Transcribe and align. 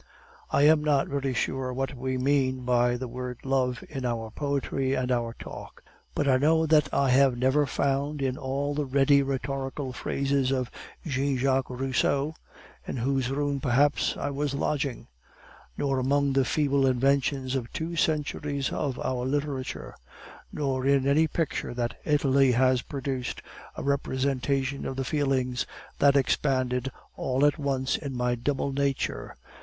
"I 0.49 0.63
am 0.63 0.83
not 0.83 1.09
very 1.09 1.35
sure 1.35 1.71
what 1.71 1.93
we 1.95 2.17
mean 2.17 2.61
by 2.65 2.97
the 2.97 3.07
word 3.07 3.37
love 3.43 3.83
in 3.87 4.03
our 4.03 4.31
poetry 4.31 4.95
and 4.95 5.11
our 5.11 5.35
talk; 5.37 5.83
but 6.15 6.27
I 6.27 6.37
know 6.37 6.65
that 6.65 6.91
I 6.91 7.11
have 7.11 7.37
never 7.37 7.67
found 7.67 8.19
in 8.19 8.35
all 8.35 8.73
the 8.73 8.87
ready 8.87 9.21
rhetorical 9.21 9.93
phrases 9.93 10.49
of 10.51 10.71
Jean 11.05 11.37
Jacques 11.37 11.69
Rousseau, 11.69 12.33
in 12.87 12.97
whose 12.97 13.29
room 13.29 13.59
perhaps 13.59 14.17
I 14.17 14.31
was 14.31 14.55
lodging; 14.55 15.05
nor 15.77 15.99
among 15.99 16.33
the 16.33 16.45
feeble 16.45 16.87
inventions 16.87 17.53
of 17.53 17.71
two 17.71 17.95
centuries 17.95 18.71
of 18.73 18.97
our 18.97 19.23
literature, 19.23 19.93
nor 20.51 20.83
in 20.83 21.07
any 21.07 21.27
picture 21.27 21.75
that 21.75 21.99
Italy 22.05 22.53
has 22.53 22.81
produced, 22.81 23.43
a 23.77 23.83
representation 23.83 24.87
of 24.87 24.95
the 24.95 25.05
feelings 25.05 25.67
that 25.99 26.15
expanded 26.15 26.91
all 27.15 27.45
at 27.45 27.59
once 27.59 27.97
in 27.97 28.17
my 28.17 28.33
double 28.33 28.73
nature. 28.73 29.35